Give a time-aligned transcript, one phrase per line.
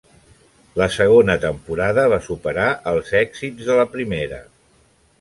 [0.81, 4.45] La segona temporada va superar els èxits de la primera.